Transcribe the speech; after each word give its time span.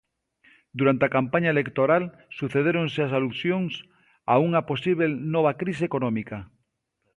Durante 0.79 1.03
a 1.05 1.13
campaña 1.17 1.53
electoral 1.55 2.03
sucedéronse 2.39 2.99
as 3.03 3.11
alusións 3.19 3.73
a 4.33 4.35
unha 4.47 4.61
posíbel 4.69 5.11
nova 5.33 5.51
crise 5.61 5.83
económica. 5.89 6.37